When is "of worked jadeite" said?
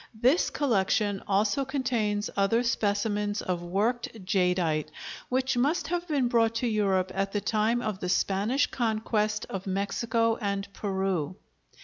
3.39-4.87